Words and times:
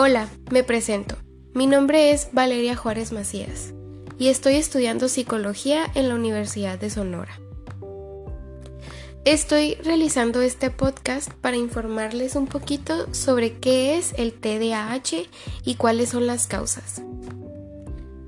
Hola, 0.00 0.28
me 0.52 0.62
presento. 0.62 1.16
Mi 1.54 1.66
nombre 1.66 2.12
es 2.12 2.28
Valeria 2.30 2.76
Juárez 2.76 3.10
Macías 3.10 3.74
y 4.16 4.28
estoy 4.28 4.54
estudiando 4.54 5.08
psicología 5.08 5.90
en 5.96 6.08
la 6.08 6.14
Universidad 6.14 6.78
de 6.78 6.88
Sonora. 6.88 7.40
Estoy 9.24 9.74
realizando 9.82 10.40
este 10.40 10.70
podcast 10.70 11.32
para 11.40 11.56
informarles 11.56 12.36
un 12.36 12.46
poquito 12.46 13.12
sobre 13.12 13.54
qué 13.54 13.98
es 13.98 14.14
el 14.16 14.34
TDAH 14.34 15.26
y 15.64 15.74
cuáles 15.74 16.10
son 16.10 16.28
las 16.28 16.46
causas. 16.46 17.02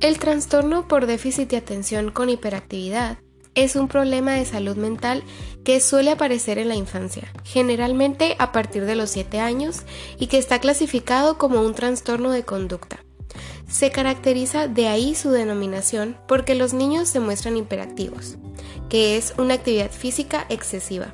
El 0.00 0.20
trastorno 0.20 0.86
por 0.86 1.06
déficit 1.06 1.50
de 1.50 1.56
atención 1.56 2.12
con 2.12 2.30
hiperactividad 2.30 3.18
es 3.56 3.74
un 3.74 3.88
problema 3.88 4.32
de 4.32 4.44
salud 4.44 4.76
mental 4.76 5.24
que 5.64 5.80
suele 5.80 6.12
aparecer 6.12 6.58
en 6.58 6.68
la 6.68 6.76
infancia, 6.76 7.32
generalmente 7.42 8.36
a 8.38 8.52
partir 8.52 8.84
de 8.84 8.94
los 8.94 9.10
7 9.10 9.40
años, 9.40 9.80
y 10.18 10.28
que 10.28 10.38
está 10.38 10.60
clasificado 10.60 11.38
como 11.38 11.60
un 11.60 11.74
trastorno 11.74 12.30
de 12.30 12.44
conducta. 12.44 13.00
Se 13.68 13.90
caracteriza 13.90 14.68
de 14.68 14.86
ahí 14.86 15.16
su 15.16 15.30
denominación 15.30 16.16
porque 16.28 16.54
los 16.54 16.72
niños 16.72 17.08
se 17.08 17.18
muestran 17.18 17.56
hiperactivos, 17.56 18.36
que 18.88 19.16
es 19.16 19.34
una 19.38 19.54
actividad 19.54 19.90
física 19.90 20.46
excesiva, 20.48 21.12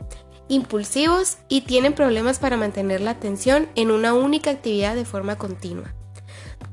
impulsivos 0.48 1.38
y 1.48 1.62
tienen 1.62 1.94
problemas 1.94 2.38
para 2.38 2.58
mantener 2.58 3.00
la 3.00 3.12
atención 3.12 3.68
en 3.74 3.90
una 3.90 4.12
única 4.12 4.50
actividad 4.50 4.94
de 4.94 5.06
forma 5.06 5.36
continua. 5.36 5.94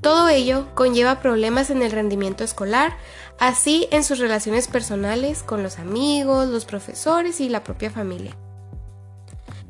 Todo 0.02 0.30
ello 0.30 0.68
conlleva 0.76 1.20
problemas 1.20 1.70
en 1.70 1.82
el 1.82 1.92
rendimiento 1.92 2.44
escolar, 2.44 2.96
así 3.38 3.88
en 3.92 4.04
sus 4.04 4.20
relaciones 4.20 4.68
personales 4.68 5.44
con 5.44 5.62
los 5.62 5.78
amigos, 5.78 6.48
los 6.48 6.66
profesores 6.66 7.42
y 7.42 7.50
la 7.50 7.64
propia 7.64 7.92
familia. 7.92 8.36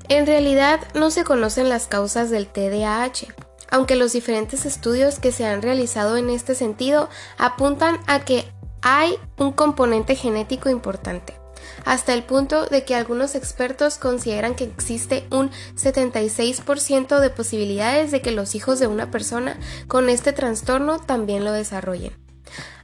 En 0.07 0.25
realidad 0.25 0.81
no 0.93 1.09
se 1.11 1.23
conocen 1.23 1.69
las 1.69 1.87
causas 1.87 2.29
del 2.29 2.47
TDAH, 2.47 3.27
aunque 3.71 3.95
los 3.95 4.13
diferentes 4.13 4.65
estudios 4.65 5.19
que 5.19 5.31
se 5.31 5.45
han 5.45 5.61
realizado 5.61 6.17
en 6.17 6.29
este 6.29 6.55
sentido 6.55 7.09
apuntan 7.37 7.99
a 8.07 8.19
que 8.25 8.45
hay 8.81 9.15
un 9.37 9.51
componente 9.51 10.15
genético 10.15 10.69
importante 10.69 11.38
hasta 11.85 12.13
el 12.13 12.23
punto 12.23 12.65
de 12.65 12.83
que 12.83 12.95
algunos 12.95 13.35
expertos 13.35 13.97
consideran 13.97 14.55
que 14.55 14.65
existe 14.65 15.25
un 15.31 15.51
76% 15.75 17.19
de 17.19 17.29
posibilidades 17.29 18.11
de 18.11 18.21
que 18.21 18.31
los 18.31 18.55
hijos 18.55 18.79
de 18.79 18.87
una 18.87 19.11
persona 19.11 19.57
con 19.87 20.09
este 20.09 20.33
trastorno 20.33 20.99
también 20.99 21.43
lo 21.43 21.51
desarrollen. 21.51 22.13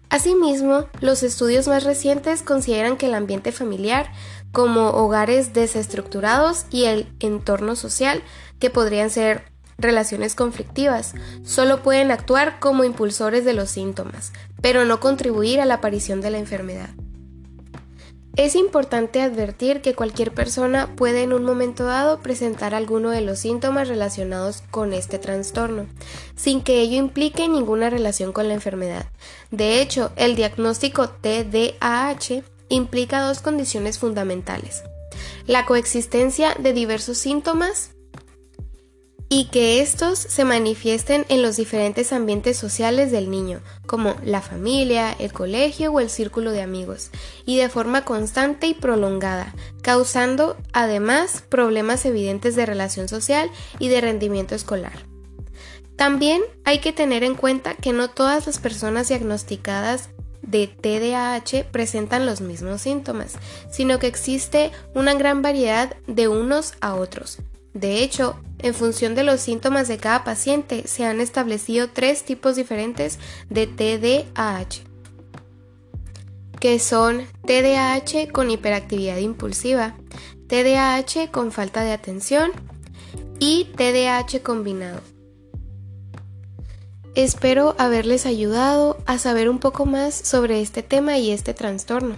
Asimismo, 0.10 0.86
los 1.02 1.24
estudios 1.24 1.68
más 1.68 1.84
recientes 1.84 2.42
consideran 2.42 2.96
que 2.96 3.08
el 3.08 3.16
ambiente 3.16 3.52
familiar, 3.52 4.12
como 4.52 4.92
hogares 4.92 5.54
desestructurados 5.54 6.66
y 6.70 6.86
el 6.86 7.12
entorno 7.20 7.76
social, 7.76 8.22
que 8.60 8.70
podrían 8.70 9.10
ser 9.10 9.52
relaciones 9.78 10.36
conflictivas, 10.36 11.14
solo 11.44 11.82
pueden 11.82 12.12
actuar 12.12 12.60
como 12.60 12.84
impulsores 12.84 13.46
de 13.46 13.54
los 13.54 13.70
síntomas, 13.70 14.32
pero 14.62 14.86
no 14.86 15.00
contribuir 15.00 15.60
a 15.60 15.66
la 15.66 15.76
aparición 15.76 16.22
de 16.22 16.32
la 16.32 16.38
enfermedad. 16.38 16.90
Es 18.38 18.56
importante 18.56 19.22
advertir 19.22 19.82
que 19.82 19.96
cualquier 19.96 20.34
persona 20.34 20.94
puede 20.98 21.24
en 21.24 21.32
un 21.32 21.46
momento 21.46 21.86
dado 21.86 22.20
presentar 22.20 22.76
alguno 22.76 23.10
de 23.12 23.22
los 23.22 23.40
síntomas 23.40 23.88
relacionados 23.88 24.62
con 24.72 24.92
este 24.92 25.20
trastorno, 25.20 25.86
sin 26.36 26.62
que 26.62 26.82
ello 26.82 26.98
implique 26.98 27.48
ninguna 27.48 27.90
relación 27.90 28.34
con 28.34 28.50
la 28.50 28.54
enfermedad. 28.54 29.06
De 29.52 29.82
hecho, 29.82 30.12
el 30.18 30.36
diagnóstico 30.36 31.08
TDAH 31.08 32.44
implica 32.68 33.22
dos 33.22 33.40
condiciones 33.40 34.00
fundamentales. 34.00 34.84
La 35.48 35.66
coexistencia 35.66 36.56
de 36.60 36.74
diversos 36.74 37.18
síntomas 37.18 37.95
y 39.28 39.46
que 39.46 39.82
estos 39.82 40.20
se 40.20 40.46
manifiesten 40.46 41.26
en 41.30 41.42
los 41.42 41.58
diferentes 41.58 42.14
ambientes 42.14 42.58
sociales 42.58 43.12
del 43.12 43.32
niño, 43.32 43.62
como 43.88 44.16
la 44.24 44.42
familia, 44.42 45.16
el 45.18 45.34
colegio 45.34 45.92
o 45.92 46.00
el 46.00 46.10
círculo 46.10 46.52
de 46.52 46.62
amigos, 46.62 47.10
y 47.46 47.58
de 47.58 47.70
forma 47.70 48.06
constante 48.06 48.68
y 48.68 48.74
prolongada, 48.74 49.56
causando 49.82 50.58
además 50.74 51.44
problemas 51.50 52.06
evidentes 52.06 52.56
de 52.56 52.66
relación 52.66 53.08
social 53.08 53.50
y 53.80 53.90
de 53.90 54.02
rendimiento 54.02 54.54
escolar. 54.54 55.06
También 55.96 56.42
hay 56.64 56.80
que 56.80 56.94
tener 56.94 57.24
en 57.24 57.36
cuenta 57.36 57.74
que 57.74 57.94
no 57.94 58.10
todas 58.10 58.46
las 58.46 58.60
personas 58.60 59.08
diagnosticadas 59.08 60.10
de 60.42 60.68
TDAH 60.68 61.72
presentan 61.72 62.28
los 62.28 62.42
mismos 62.42 62.82
síntomas, 62.82 63.36
sino 63.72 63.98
que 63.98 64.08
existe 64.08 64.72
una 64.94 65.16
gran 65.16 65.42
variedad 65.42 65.96
de 66.06 66.28
unos 66.28 66.74
a 66.82 66.94
otros, 66.94 67.40
de 67.76 68.02
hecho, 68.02 68.38
en 68.60 68.74
función 68.74 69.16
de 69.16 69.24
los 69.24 69.42
síntomas 69.42 69.88
de 69.88 69.98
cada 69.98 70.24
paciente, 70.24 70.88
se 70.88 71.06
han 71.06 71.22
establecido 71.22 71.90
tres 71.90 72.24
tipos 72.24 72.56
diferentes 72.56 73.20
de 73.50 73.68
TDAH, 73.68 74.84
que 76.60 76.80
son 76.80 77.26
TDAH 77.46 78.32
con 78.32 78.50
hiperactividad 78.50 79.18
impulsiva, 79.18 79.96
TDAH 80.48 81.32
con 81.32 81.52
falta 81.52 81.84
de 81.84 81.92
atención 81.92 82.52
y 83.40 83.66
TDAH 83.76 84.42
combinado. 84.42 85.02
Espero 87.16 87.76
haberles 87.78 88.26
ayudado 88.26 88.98
a 89.06 89.18
saber 89.18 89.50
un 89.50 89.60
poco 89.60 89.86
más 89.86 90.14
sobre 90.14 90.62
este 90.62 90.84
tema 90.84 91.18
y 91.18 91.32
este 91.32 91.54
trastorno. 91.54 92.16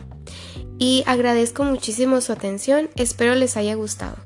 Y 0.79 1.03
agradezco 1.05 1.63
muchísimo 1.63 2.19
su 2.21 2.31
atención, 2.33 2.89
espero 2.95 3.35
les 3.35 3.57
haya 3.57 3.75
gustado. 3.75 4.17